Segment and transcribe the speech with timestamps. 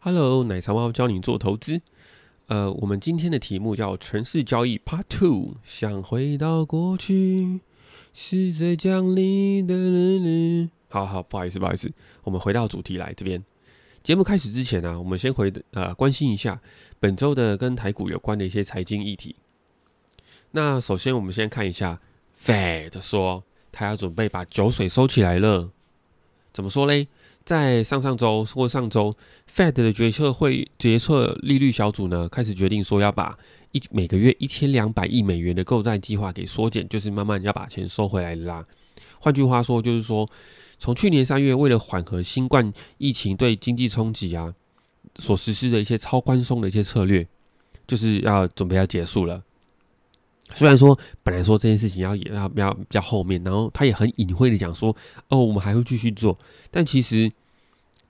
[0.00, 1.82] Hello，奶茶猫教你做投资。
[2.46, 5.56] 呃，我们今天的题目叫城市交易 Part Two。
[5.64, 7.58] 想回到过去，
[8.14, 10.70] 是最讲理的人。
[10.88, 11.92] 好好，不好意思，不好意思，
[12.22, 13.42] 我们回到主题来这边。
[14.00, 16.60] 节目开始之前呢，我们先回呃关心一下
[17.00, 19.34] 本周的跟台股有关的一些财经议题。
[20.52, 22.00] 那首先，我们先看一下
[22.40, 23.42] Fed 说
[23.72, 25.70] 他要准备把酒水收起来了。
[26.52, 27.08] 怎么说嘞？
[27.48, 29.16] 在上上周或上周
[29.50, 33.38] ，Fed 的决策会决策利率小组呢，开始决定说要把
[33.72, 38.62] 一每个月一千两百亿美元的购债计划给缩减，就是慢慢要把钱收回来啦。
[39.18, 40.28] 换句话说，就是说，
[40.78, 44.52] 从去年三月为了缓和新冠疫情对经济冲击啊，
[45.18, 47.26] 所实施的一些超宽松的一些策略，
[47.86, 49.42] 就是要准备要结束了。
[50.54, 54.94] 虽然说本来说这件事情要也要比较比较后面，然后他也很隐晦的讲说，
[55.28, 56.38] 哦，我们还会继续做，
[56.70, 57.30] 但其实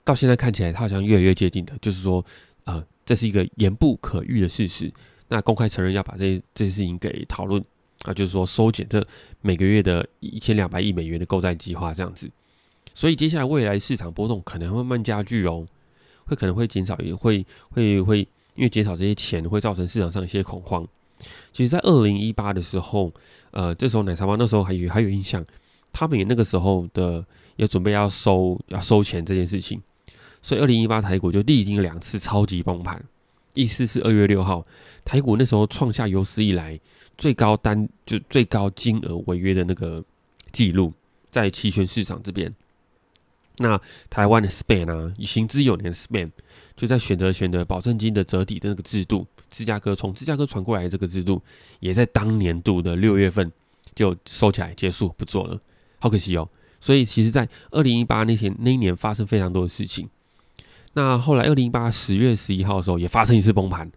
[0.03, 2.25] 到现在看起来，他好像越来越接近的，就是说，
[2.63, 4.91] 呃，这是一个言不可喻的事实。
[5.27, 7.63] 那公开承认要把这这些事情给讨论
[8.03, 9.05] 啊，就是说收减这
[9.41, 12.29] 每个月的一千两百亿美元的购债计划这样子。
[12.95, 15.67] 所以接下来未来市场波动可能会慢慢加剧哦，
[16.25, 18.19] 会可能会减少，也会会会
[18.55, 20.87] 因为减少这些钱会造成市场上一些恐慌。
[21.51, 23.13] 其实，在二零一八的时候，
[23.51, 25.45] 呃，这时候奶茶妈那时候还有还有印象，
[25.91, 27.25] 他们也那个时候的
[27.55, 29.81] 也准备要收要收钱这件事情，
[30.41, 33.03] 所以二零一八台股就历经两次超级崩盘。
[33.55, 34.65] 意思是二月六号，
[35.03, 36.79] 台股那时候创下有史以来
[37.17, 40.01] 最高单就最高金额违约的那个
[40.51, 40.93] 记录，
[41.29, 42.53] 在期权市场这边。
[43.57, 46.29] 那台湾的 Span 啊，行之有年的 Span
[46.77, 49.27] 就在选择选择保证金的折抵的那个制度。
[49.49, 51.41] 芝加哥从芝加哥传过来的这个制度，
[51.79, 53.51] 也在当年度的六月份
[53.93, 55.59] 就收起来结束不做了，
[55.99, 56.47] 好可惜哦。
[56.81, 60.09] 所以其实，在二零一八那天那一年发生非常多的事情。
[60.93, 63.91] 那后来二零一八十月十一号的时候，也发生一次崩盘。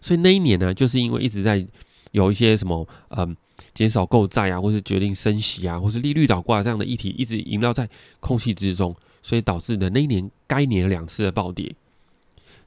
[0.00, 1.66] 所以那一年呢，就是因为一直在
[2.12, 3.36] 有一些什么嗯
[3.74, 7.88] 减少购债啊，或是决定升息啊，或是利率倒挂这样的议题，一直萦绕在
[8.20, 11.74] 空气之中，所以导致的那一年该年两次的暴跌。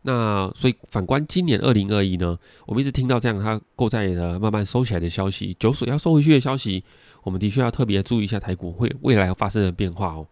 [0.03, 2.35] 那所以反观今年二零二一呢，
[2.66, 6.84] 我们一直听到这样它购债的慢慢收起来的消息，酒水要收回去的消息，
[7.22, 10.25] 我们的确要特别注意一下台股会未来要发生的变化哦。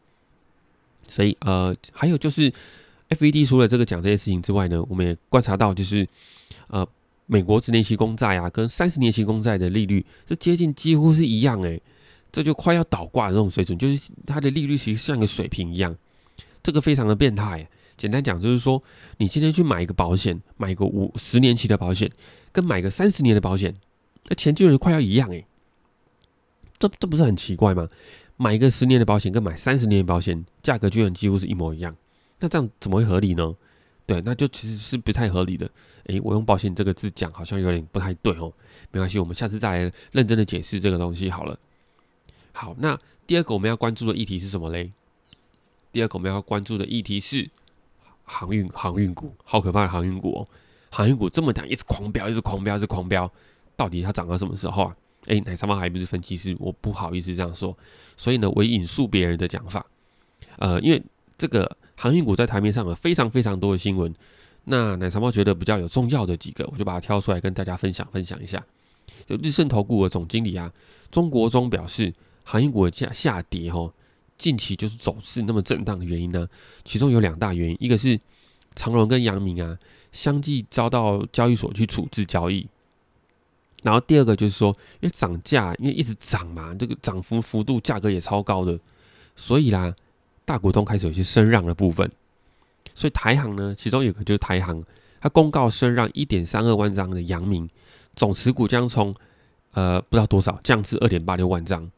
[1.08, 2.52] 所以呃，还有就是
[3.09, 6.08] F E D 除了这个讲这些事情之外呢，我们也观察到就是
[6.69, 6.88] 呃，
[7.28, 11.79] 美国十年期公债啊跟三十年期公债的利率是接近几乎是一样诶，
[12.31, 15.96] 这就快要倒挂的这种水准，就是它的利率其实像个水平一样，
[16.63, 17.69] 这个非常的变态。
[17.99, 18.81] 简单讲就是说，
[19.17, 22.09] 你今天去买一个保险，买一个五十年期的保险，
[22.53, 23.75] 跟买个三十年的保险，
[24.29, 25.45] 那钱就是快要一样诶。
[26.77, 27.89] 这这不是很奇怪吗？
[28.37, 31.93] 买一个十年的保险跟买三十年的保险，价格居然几乎是一模一样，
[32.39, 33.53] 那这样怎么会合理呢？
[34.05, 35.69] 对，那就其实是不太合理的。
[36.05, 38.53] 诶，我用保险这个字讲好像有点不太对哦。
[38.91, 41.59] 没关系，我们下次再来认真的解释这个东西好了。
[42.53, 44.93] 好，那第二个我们要关注的议题是什么嘞？
[45.91, 47.49] 第二个我们要关注的议题是。
[48.29, 50.47] 航运航运股好可怕的航运股哦！
[50.91, 53.29] 航运股这么强，一直狂飙，一直狂飙，一直狂飙，
[53.75, 54.95] 到底它涨到什么时候啊？
[55.25, 57.75] 诶，奶茶妈还不是分析师，我不好意思这样说，
[58.16, 59.85] 所以呢，我引述别人的讲法。
[60.57, 61.03] 呃，因为
[61.38, 64.13] 这个航运股在台面上有非常非常多的新闻，
[64.66, 68.63] 那奶茶猫觉得比较有重要的几个，我就把它挑出来跟大家分享分享一下。
[69.25, 70.72] 就日盛投顾的总经理啊，
[71.11, 72.13] 中国中表示，
[72.44, 73.91] 航运股的下跌哦。
[74.39, 76.47] 近期就是走势那么震荡的原因呢？
[76.83, 78.19] 其中有两大原因，一个是
[78.73, 79.77] 长荣跟阳明啊
[80.11, 82.66] 相继遭到交易所去处置交易，
[83.83, 88.79] 然后第二个就是说，因为涨价，因为一直涨嘛，这个涨幅幅度价格也超高的，
[89.35, 89.94] 所以啦，
[90.45, 92.09] 大股东开始有些升让的部分，
[92.95, 94.81] 所以台行呢，其中有个就是台行，
[95.19, 97.69] 它公告升让一点三二万张的阳明，
[98.16, 99.13] 总持股将从
[99.73, 101.91] 呃不知道多少降至二点八六万张。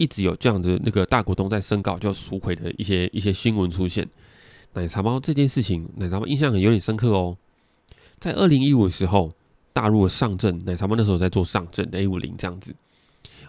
[0.00, 4.08] 一直有这样的那个大股东在申告就赎回的一些一些新闻出现，
[4.72, 7.36] 奶茶猫这件事情，奶茶猫印象很有点深刻哦。
[8.18, 9.30] 在二零一五的时候，
[9.74, 12.74] 大陆的上证，奶茶猫那时候在做上证 A 五零这样子，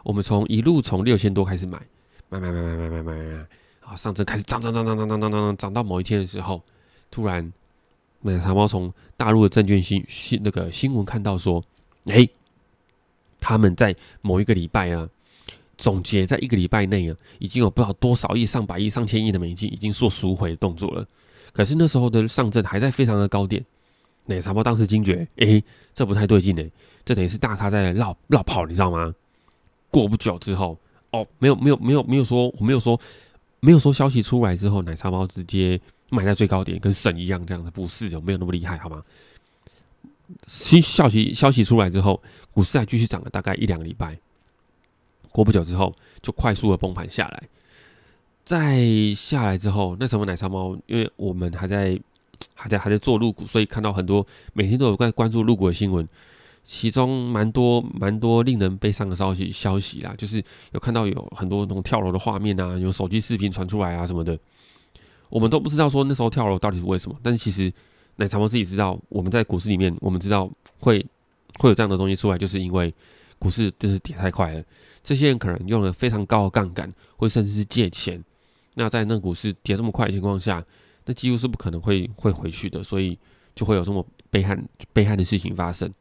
[0.03, 1.81] 我们从一路从六千多开始买，
[2.27, 3.45] 买买买买买买买买，
[3.79, 6.61] 好上证开始涨涨涨涨涨涨涨涨涨到某一天的时候，
[7.09, 7.49] 突然
[8.23, 11.63] 奶茶猫从大陆的证券新新那个新闻看到说，
[12.07, 12.27] 哎，
[13.39, 15.07] 他们在某一个礼拜啊。
[15.81, 21.03] 总结在一个礼拜内啊，已经有不知道多少亿、上百亿、上千亿的美金已经做赎回动作了。
[21.51, 23.65] 可是那时候的上证还在非常的高点，
[24.27, 25.61] 奶茶包当时惊觉，诶，
[25.91, 26.71] 这不太对劲诶，
[27.03, 29.11] 这等于是大咖在绕绕跑，你知道吗？
[29.89, 30.77] 过不久之后，
[31.09, 32.97] 哦，没有没有没有没有说，我没有说
[33.59, 35.81] 没有说消息出来之后，奶茶包直接
[36.11, 39.03] 买在最高点，跟神一样这样的，不是有没有那么厉害，好吗？
[40.45, 42.21] 新消息消息出来之后，
[42.53, 44.17] 股市还继续涨了大概一两个礼拜，
[45.31, 47.43] 过不久之后就快速的崩盘下来。
[48.43, 48.83] 再
[49.15, 51.97] 下来之后，那什么奶茶猫，因为我们还在
[52.55, 56.05] 还在还在做入股，所以看到很多每天都有在关注入股的新闻，
[56.63, 64.37] 其中蛮多蛮多令人悲伤的消息消息啦，就是有看到有很多那种跳楼的画面啊，有手机视频传出来啊什么的，
[65.29, 67.71] 我们都不知道说那时候跳楼到底是为什么，但是其实
[68.15, 70.49] 奶茶猫自己知道，我们在股市里面，我们知道
[70.79, 71.05] 会
[71.59, 72.91] 会有这样的东西出来，就是因为
[73.41, 74.63] 股市真是跌太快了，
[75.03, 78.23] 这些人可能用了非常高的杠杆，或甚至是借钱。
[78.75, 80.63] 那在那股市跌这么快的情况下，
[81.05, 83.17] 那几乎是不可能会会回去的，所以
[83.55, 85.91] 就会有这么悲惨悲惨的事情发生。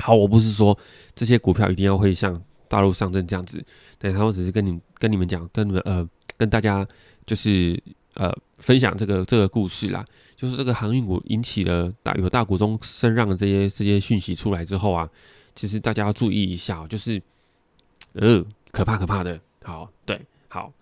[0.00, 0.76] 好，我不是说
[1.14, 3.64] 这些股票一定要会像大陆上证这样子，
[3.96, 6.84] 但他们只是跟你跟你们讲，跟你们呃跟大家
[7.24, 7.80] 就是
[8.14, 10.04] 呃分享这个这个故事啦。
[10.36, 15.08] 就是这个航运股引起了大有大股东声让的这些这些讯息出来之后啊，
[15.54, 17.22] 其实大家要注意一下，就是
[18.14, 19.40] 呃可怕可怕的。
[19.62, 20.72] 好，对，好。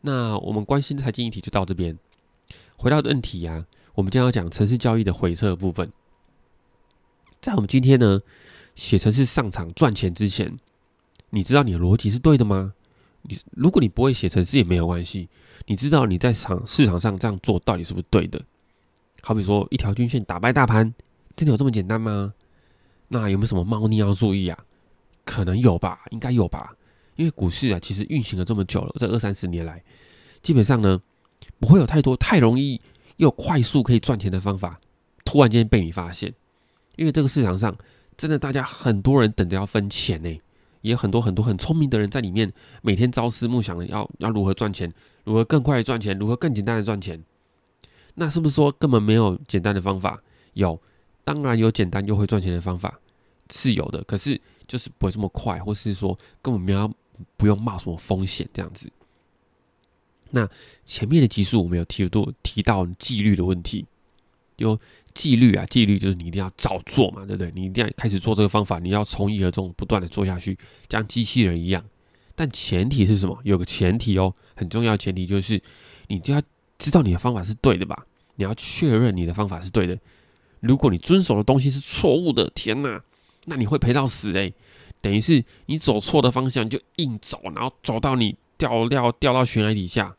[0.00, 1.98] 那我们关心财经议题就到这边。
[2.76, 5.90] 回到正题啊，我们将要讲城市交易的回撤部分。
[7.40, 8.20] 在我们今天呢
[8.74, 10.58] 写城市上场赚钱之前，
[11.30, 12.74] 你知道你的逻辑是对的吗？
[13.22, 15.28] 你如果你不会写城市也没有关系，
[15.66, 18.42] 你知道你在场市场上这样做到底是不是对的？
[19.22, 20.92] 好比说一条均线打败大盘，
[21.36, 22.34] 真的有这么简单吗？
[23.08, 24.58] 那有没有什么猫腻要注意啊？
[25.24, 26.74] 可能有吧，应该有吧。
[27.16, 29.82] 因为股市啊，其实运行了这么久了，这二三十年来，
[30.42, 31.00] 基本上呢，
[31.60, 32.80] 不会有太多太容易
[33.16, 34.80] 又快速可以赚钱的方法，
[35.24, 36.34] 突然间被你发现。
[36.96, 37.76] 因为这个市场上
[38.16, 40.28] 真的大家很多人等着要分钱呢，
[40.80, 42.52] 也有很多很多很聪明的人在里面，
[42.82, 44.92] 每天朝思暮想的要要如何赚钱，
[45.24, 47.22] 如何更快赚钱，如何更简单的赚钱。
[48.14, 50.22] 那是不是说根本没有简单的方法？
[50.52, 50.80] 有，
[51.24, 53.00] 当然有简单又会赚钱的方法
[53.50, 56.92] 是有的，可是就是不会这么快，或是说根本没有。
[57.36, 58.90] 不用冒什么风险这样子。
[60.30, 60.50] 那
[60.84, 63.86] 前面的集数我们有提多提到纪律的问题，
[64.56, 64.76] 就
[65.14, 67.52] 纪律啊，纪律就是你一定要照做嘛，对不对？
[67.54, 70.58] 你一定要开始做这个方法，你要从一而终，不断的做下去，
[70.90, 71.84] 像机器人一样。
[72.34, 73.38] 但前提是什么？
[73.44, 75.62] 有个前提哦，很重要前提就是
[76.08, 76.42] 你就要
[76.78, 78.04] 知道你的方法是对的吧？
[78.34, 79.96] 你要确认你的方法是对的。
[80.66, 83.02] 如果你遵守的东西是错误的，天哪，
[83.44, 84.50] 那你会赔到死哎！
[85.02, 90.16] 等于是你走错的方向就硬走，然后走到你掉掉掉到悬崖底下，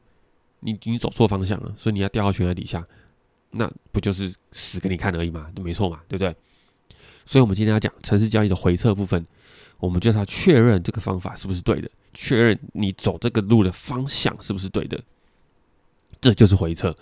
[0.60, 2.86] 你你走错方向了，所以你要掉到悬崖底下，
[3.50, 5.50] 那不就是死给你看而已嘛？
[5.64, 6.36] 没错嘛，对不对？
[7.26, 9.26] 所以我们今天要讲城市交易的回撤部分，
[9.80, 15.02] 我们就是要确认这个方法是不是对的，确认你走这个路的方向是不是对的，
[16.22, 16.96] 这就是回撤。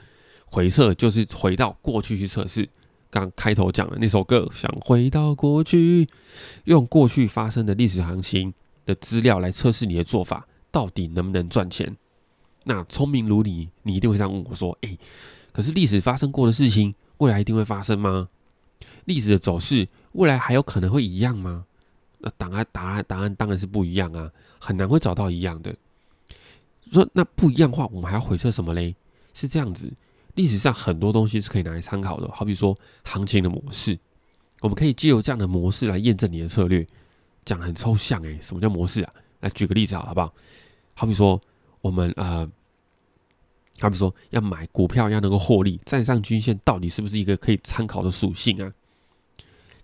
[0.46, 2.70] 回撤就是回到过去去测试。
[3.14, 6.10] 刚开头讲的那首歌，想回到过去，
[6.64, 8.52] 用过去发生的历史行情
[8.88, 11.96] 的资料来测试你的做法到底能不能赚钱。
[12.64, 14.98] 那聪明如你，你一定会这样问我说：“诶，
[15.52, 18.30] 可是历史发生过的事情，未来一定会发生吗？
[19.06, 21.66] 历史的走势，未来还有可能会一样吗？”
[22.18, 25.76] 那答案答案答案当然是不一样啊，很难会找到一样的。
[26.92, 28.96] 说那不一样的话，我们还要回测什么嘞？
[29.36, 29.94] 是这样子。
[30.36, 33.98] 历史上很多东西是可以拿来参考的，好比说行情的模式，
[34.62, 36.86] 我们可以借由这样的模式来验证你的策略。
[37.46, 39.14] 讲很抽象诶，什么叫模式啊？
[39.42, 40.34] 来举个例子好，不好？
[40.94, 41.38] 好比说
[41.82, 42.50] 我们呃，
[43.80, 48.74] 好比说要买股票要能够获利，站上均线到底是不是一个可以参考的属性啊？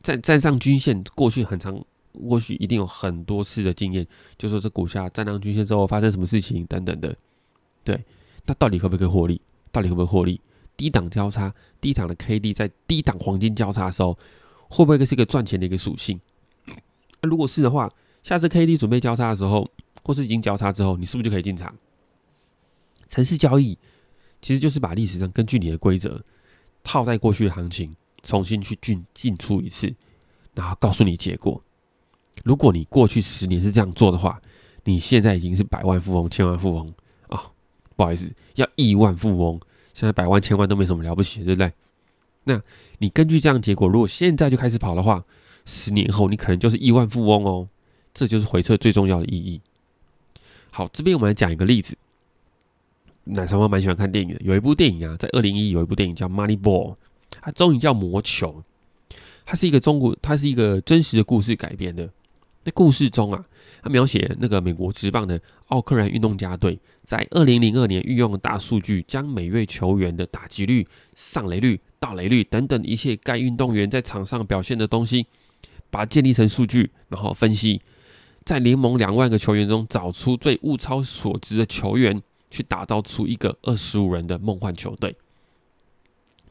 [0.02, 7.14] 站站上均线，过去很长，过去一定有很多次的经验，就说这股价站上均线之后发生什么事情等等的，
[7.84, 8.02] 对，
[8.46, 9.42] 那到底可不可以获利？
[9.72, 10.40] 到底会不会获利？
[10.78, 14.18] 低档交叉，低档的 K D 在低档黄金交叉的时候，
[14.70, 16.20] 会不会是一个赚钱的一个属性？
[16.66, 17.92] 那如果是的话，
[18.24, 19.70] 下次 K D 准备交叉的时候，
[20.04, 21.76] 或是已经交叉之后，你是不是就可以进场？
[23.10, 23.78] 城市交易
[24.42, 26.24] 其实就是把历史上根据你的规则
[26.84, 29.94] 套在过去的行情，重新去进进出一次，
[30.56, 31.62] 然后告诉你结果。
[32.46, 34.42] 如果你过去十年是这样做的话，
[34.86, 36.94] 你现在已经是百万富翁、千万富翁。
[38.00, 39.60] 不好意思，要亿万富翁，
[39.94, 41.70] 现在百万千万都没什么了不起，对不对？
[42.46, 42.62] 那
[43.00, 45.26] 你根据这样结果，如果现在就开始跑的话，
[45.66, 47.68] 十年后你可能就是亿万富翁哦。
[48.14, 49.60] 这就是回撤最重要的意义。
[50.72, 51.98] 好，这边我们来讲一个例子。
[53.26, 56.94] 奶茶妈蛮喜欢看电影的，有一部电影啊，在二零一有一部电影叫《Money Ball》，
[57.42, 58.64] 它中文叫《魔球》，
[59.46, 62.10] 它是一个中国，它是一个真实的故事改编的。
[62.64, 63.44] 那故事中啊，
[63.82, 70.86] 他描写那个美国职棒的奥克兰运动家队，在二零零二年运用大数据，将每位球员的打击率、
[71.16, 75.26] 上垒率、盗垒率等等一切该运动员在场上表现的东西，
[75.90, 77.82] 把它建立成数据，然后分析，
[78.44, 85.16] 在联盟两万个球员中找出最物超所值的球员，去打造出一个二十五人的梦幻球队。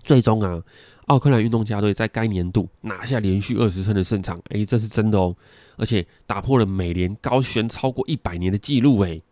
[0.02, 0.62] 最终啊。
[1.06, 5.34] 奥克兰运动家队在该年度拿下连续二十胜的胜场，诶，这是真的哦，
[5.78, 9.22] 而且打破了美联高悬超过一百年的记录，诶，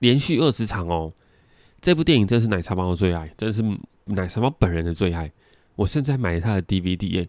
[0.00, 1.12] 连续二十场哦。
[1.80, 3.62] 这部电影真是奶茶猫的最爱，真是
[4.06, 5.30] 奶茶猫本人的最爱。
[5.76, 7.28] 我甚至还买了他的 DVD，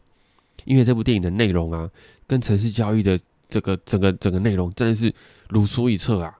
[0.65, 1.87] 因为这部电影的内容啊，
[2.25, 5.13] 跟城市交易的这个整个整个内容真的是
[5.49, 6.35] 如出一辙啊。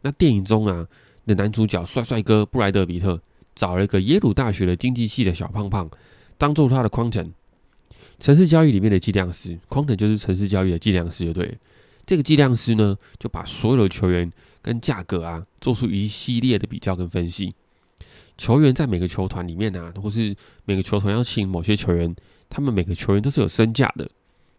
[0.00, 0.88] 那电影中啊
[1.26, 3.20] 的男主角帅帅哥布莱德比特
[3.54, 5.90] 找了一个耶鲁大学的经济系的小胖胖。
[6.36, 7.32] 当做他的框程，
[8.18, 11.56] 城市交易里面的计量师，框程就是城市交易的计量师，就对。
[12.04, 14.30] 这个计量师呢，就把所有的球员
[14.60, 17.54] 跟价格啊，做出一系列的比较跟分析。
[18.36, 20.34] 球员在每个球团里面啊，或是
[20.64, 22.14] 每个球团要请某些球员，
[22.50, 24.10] 他们每个球员都是有身价的。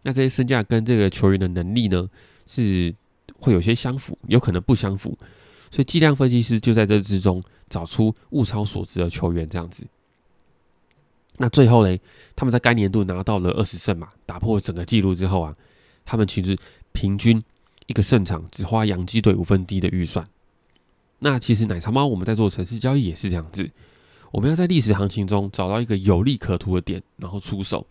[0.03, 2.09] 那这些身价跟这个球员的能力呢，
[2.47, 2.95] 是
[3.39, 5.17] 会有些相符，有可能不相符。
[5.75, 9.85] 所以计量分析师就在这之中找出物超所值的球员，这样子。
[11.35, 11.99] 那最后嘞，
[12.33, 15.53] 他们在该年度拿到了二十胜嘛，打破了整个纪录之后啊，
[16.05, 16.57] 他们其实
[16.93, 17.43] 平均
[17.87, 20.25] 一个胜场只花洋基队五分低的预算。
[21.19, 23.69] 那其实奶茶猫我们在做城市交易也是这样子，
[24.31, 27.85] 我们要在历史行情中找到一个有利可图的点，然后出手，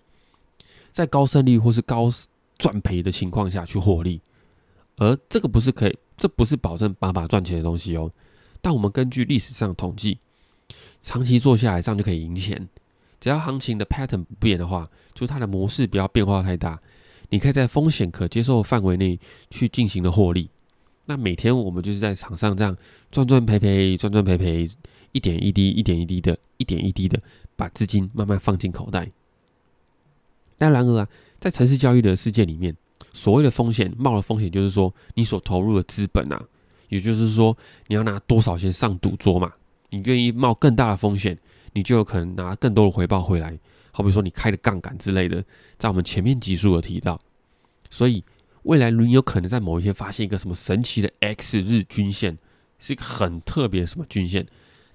[0.91, 2.11] 在高胜率或是高
[2.57, 4.23] 赚赔的情况下去获利。
[4.97, 8.11] 而这个不是可以，这不是保证把把赚钱的东西哦。
[8.61, 10.19] 但我们根据历史上统计，
[11.01, 12.69] 长期做下来这样就可以赢钱。
[13.21, 16.79] 只要行情的 pattern 不变的话，就它的模式不要变化太大，
[17.31, 19.19] 你可以在风险可接受范围内
[19.51, 20.51] 去进行的获利。
[21.07, 22.77] 那每天我们就是在场上这样
[23.11, 24.69] 赚赚赔赔，赚赚赔赔，
[25.13, 27.21] 一点一滴，一点一滴的，一点一滴的
[27.57, 29.11] 把资金慢慢放进口袋。
[30.57, 31.09] 但然而啊，
[31.41, 32.77] 在城市交易的世界里面，
[33.15, 36.45] 所谓的风险冒的风险，就是说你所投入的资本啊，
[36.91, 37.57] 也就是说
[37.87, 39.51] 你要拿多少钱上赌桌嘛，
[39.89, 41.39] 你愿意冒更大的风险。
[41.77, 43.59] 你就有可能拿更多的回报回来，
[43.91, 45.45] 好比说你开的杠杆之类的，
[45.77, 47.21] 在我们前面集数有提到，
[47.91, 48.23] 所以
[48.63, 52.39] 未来你有可能在某一天发现一个什么神奇的 X 日均线，
[52.79, 54.47] 是一个很特别的什么均线，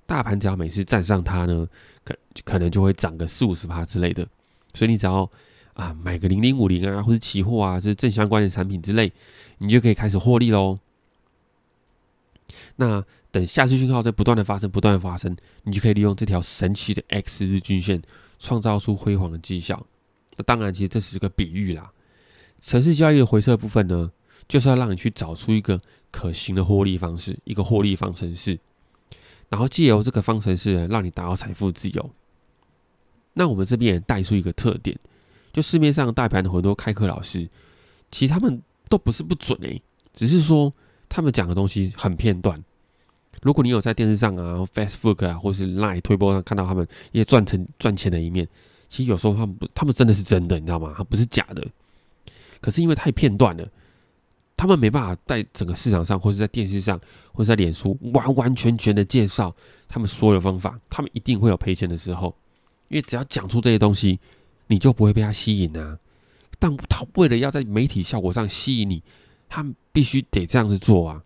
[0.06, 1.68] 大盘只要每次站上它呢，
[2.06, 4.26] 可可能就会涨个四五十趴之类的，
[4.74, 5.30] 所以你只要
[5.80, 9.12] 啊买个零零五零啊，或者期货啊，就是正相关的产品之类，
[9.60, 10.78] 你就可以开始获利喽。
[12.76, 18.02] 那等下次讯号在不断的发生，不断的发生，你就可以利用这条神奇的 X 日均线，
[18.40, 19.86] 创造出辉煌的绩效。
[20.36, 21.92] 那当然，其实这是个比喻啦。
[22.60, 24.12] 城市交易的回撤部分呢，
[24.48, 25.80] 就是要让你去找出一个
[26.12, 28.60] 可行的获利方式，一个获利方程式，
[29.48, 32.10] 然后借由这个方程式，让你达到财富自由。
[33.34, 34.98] 那我们这边也带出一个特点，
[35.60, 37.46] 就市面上大盘的很多开课老师，
[38.12, 39.82] 其实他们都不是不准诶，
[40.14, 40.74] 只是说
[41.10, 42.64] 他们讲的东西很片段。
[43.42, 48.48] 如果你有在电视上啊、Facebook 啊，或是 Line 推播上看到他们一些赚成赚钱的一面，
[48.88, 50.94] 其实有时候他们不，他们真的是真的，你知道吗？
[50.96, 51.68] 他不是假的。
[52.62, 53.70] 可是因为太片段了，
[54.56, 56.98] 他们没办法在整个市场上，或者在电视上，
[57.34, 59.54] 或者在脸书完完全全的介绍
[59.90, 60.80] 他们所有方法。
[60.90, 62.34] 他们一定会有赔钱的时候，
[62.88, 64.18] 因为只要讲出这些东西，
[64.70, 66.00] 你就不会被他吸引啊。
[66.58, 69.04] 但他为了要在媒体效果上吸引你，
[69.48, 71.24] 他必须得这样子做啊，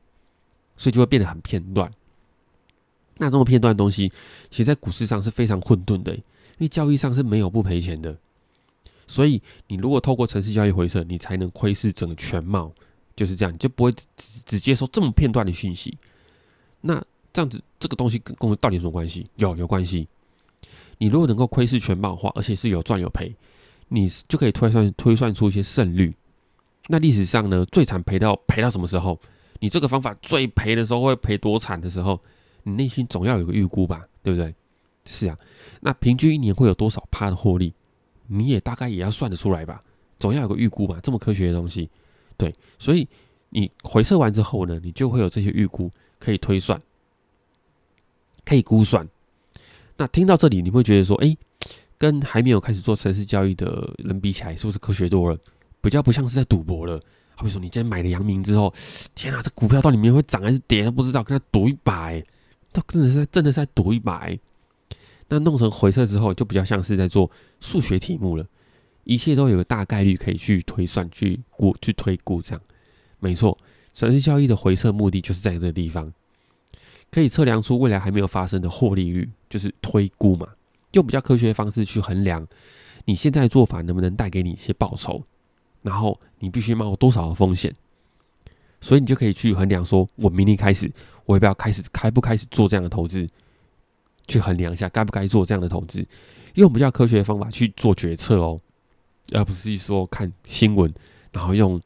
[0.78, 1.92] 所以就会变得很片段。
[3.18, 4.12] 那这么片段的东西，
[4.50, 6.22] 其实在股市上是非常混沌的，因
[6.60, 8.16] 为交易上是没有不赔钱的。
[9.08, 12.72] 所以你如果透过城市交易回撤，你才能窥视整个全貌，
[13.16, 14.06] 就是这样，你就不会只
[14.46, 15.98] 只接收这么片段的讯息。
[16.82, 19.28] 那这样子，这个东西跟跟我到底有什么关系？
[19.36, 20.08] 有有关系。
[21.04, 23.36] 你如果能够窥视全貌的话，而且是有赚有赔，
[23.90, 26.16] 你就可以推算推算出一些胜率。
[26.88, 29.20] 那历史上呢，最惨赔到赔到什么时候？
[29.60, 32.18] 你这个方法最赔的时候会赔多惨的时候？
[32.64, 34.56] 你内心总要有个预估吧，对不对？
[35.04, 35.38] 是啊，
[35.82, 37.74] 那平均一年会有多少趴的获利？
[38.28, 39.82] 你也大概也要算得出来吧，
[40.20, 41.90] 总要有个预估吧，这么科学的东西，
[42.38, 43.06] 对，所以
[43.50, 46.82] 你回测完之后呢，你就会有这些预估可以推算，
[48.46, 49.06] 可以估算。
[50.04, 51.34] 那听到这里，你会觉得说，哎，
[51.98, 55.38] 跟还没有开始做城市交易的人比起来，是不是科学多了？
[55.80, 57.00] 比较不像是在赌博了。
[57.36, 58.74] 好比说，你今天买了阳明之后，
[59.16, 62.12] 天啊，这股票到底面会涨还是跌都不知道，跟他赌一把。
[62.74, 64.28] 他真的是在真的是在赌一把，
[65.30, 67.32] 那弄成回撤之后，就比较像是在做
[67.62, 68.46] 数学题目了。
[69.06, 72.62] 一切都有个大概率可以去推算、去估、去推估，这样
[73.20, 73.58] 没错，
[73.94, 76.12] 城市交易的回撤目的就是在这个地方，
[77.14, 80.48] 可以测量出未来还没有发生的获利率，就是推估嘛，
[80.94, 82.48] 用比较科学的方式去衡量
[83.06, 85.24] 你现在做法能不能带给你一些报酬，
[85.84, 87.72] 然后你必须冒多少的风险，
[88.82, 90.92] 所以你就可以去衡量说，我明天开始
[91.26, 93.30] 我要不要开始开不开始做这样的投资，
[94.28, 96.04] 去衡量一下该不该做这样的投资，
[96.56, 98.60] 用比较科学的方法去做决策哦，
[99.34, 100.92] 而不是说看新闻，
[101.32, 101.80] 然后用。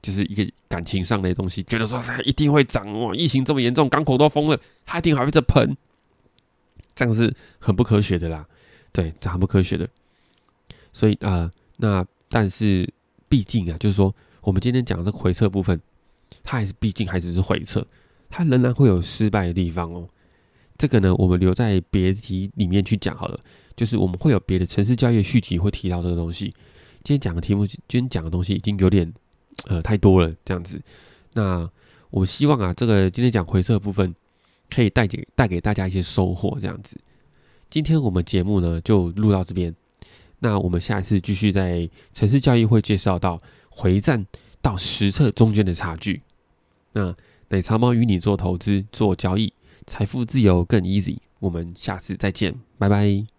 [0.00, 5.76] 就是一个感情上的东西，觉得说它一定会涨哦，疫情这么严重，港口都封了，它一定还会再喷，
[6.94, 8.46] 这样是很不科学的啦。
[8.92, 9.88] 对，这很不科学的。
[10.92, 12.88] 所以啊，那但是
[13.28, 15.80] 毕竟啊，就是说我们今天讲的这个回撤部分，
[16.44, 17.84] 它还是毕竟还只是回撤，
[18.30, 20.08] 它仍然会有失败的地方哦。
[20.78, 23.40] 这个呢，我们留在别集里面去讲好了。
[23.74, 26.54] 就是我们会有别的城市教育续集会提到这个东西。
[27.02, 29.12] 今天讲的题目，今天讲的东西已经有点。
[29.66, 30.80] 呃，太多了这样子。
[31.32, 31.68] 那
[32.10, 34.14] 我希望啊，这个今天讲回撤部分，
[34.70, 36.98] 可以带给带给大家一些收获这样子。
[37.70, 39.74] 今天我们节目呢就录到这边。
[40.40, 44.24] 那我们下一次继续在城市教育会介绍到回战
[44.60, 46.22] 到实测中间的差距。
[46.92, 47.14] 那
[47.48, 49.52] 奶茶猫与你做投资做交易，
[49.86, 51.16] 财富自由更 easy。
[51.40, 53.33] 我们下次再见，拜拜。